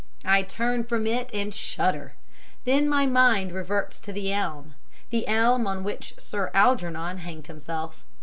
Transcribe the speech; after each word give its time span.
I 0.25 0.41
turn 0.41 0.83
from 0.83 1.05
it 1.05 1.29
and 1.31 1.53
shudder. 1.53 2.13
Then 2.65 2.89
my 2.89 3.05
mind 3.05 3.51
reverts 3.51 3.99
to 3.99 4.11
the 4.11 4.33
elm 4.33 4.73
the 5.11 5.27
elm 5.27 5.67
on 5.67 5.83
which 5.83 6.15
Sir 6.17 6.49
Algernon 6.55 7.19
hanged 7.19 7.45
himself. 7.45 8.03